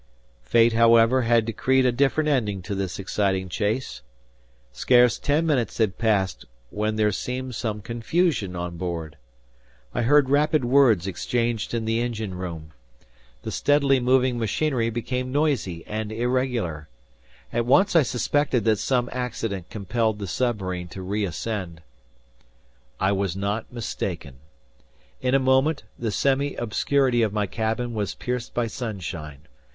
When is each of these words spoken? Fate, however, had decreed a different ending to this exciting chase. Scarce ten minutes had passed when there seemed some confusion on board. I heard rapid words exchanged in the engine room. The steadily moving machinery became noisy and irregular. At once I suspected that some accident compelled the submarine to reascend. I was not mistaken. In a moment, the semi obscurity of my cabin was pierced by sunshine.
Fate, 0.41 0.73
however, 0.73 1.21
had 1.21 1.45
decreed 1.45 1.85
a 1.85 1.91
different 1.91 2.27
ending 2.27 2.63
to 2.63 2.73
this 2.73 2.97
exciting 2.97 3.49
chase. 3.49 4.01
Scarce 4.73 5.19
ten 5.19 5.45
minutes 5.45 5.77
had 5.77 5.99
passed 5.99 6.45
when 6.71 6.95
there 6.95 7.11
seemed 7.11 7.53
some 7.53 7.83
confusion 7.83 8.55
on 8.55 8.77
board. 8.77 9.15
I 9.93 10.01
heard 10.01 10.31
rapid 10.31 10.65
words 10.65 11.05
exchanged 11.05 11.75
in 11.75 11.85
the 11.85 12.01
engine 12.01 12.33
room. 12.33 12.73
The 13.43 13.51
steadily 13.51 13.99
moving 13.99 14.39
machinery 14.39 14.89
became 14.89 15.31
noisy 15.31 15.85
and 15.85 16.11
irregular. 16.11 16.89
At 17.53 17.67
once 17.67 17.95
I 17.95 18.01
suspected 18.01 18.63
that 18.63 18.79
some 18.79 19.07
accident 19.11 19.69
compelled 19.69 20.17
the 20.17 20.25
submarine 20.25 20.87
to 20.87 21.03
reascend. 21.03 21.83
I 22.99 23.11
was 23.11 23.35
not 23.35 23.71
mistaken. 23.71 24.37
In 25.21 25.35
a 25.35 25.39
moment, 25.39 25.83
the 25.99 26.09
semi 26.09 26.55
obscurity 26.55 27.21
of 27.21 27.33
my 27.33 27.45
cabin 27.45 27.93
was 27.93 28.15
pierced 28.15 28.55
by 28.55 28.65
sunshine. 28.65 29.41